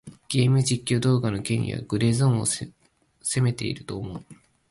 [0.29, 2.71] ゲーム実況動画の権利はグレーゾーンを攻
[3.43, 4.25] めていると思う。